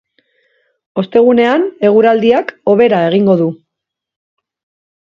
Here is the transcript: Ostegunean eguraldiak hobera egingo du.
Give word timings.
Ostegunean 1.01 1.67
eguraldiak 1.91 2.51
hobera 2.73 3.05
egingo 3.13 3.39
du. 3.45 3.49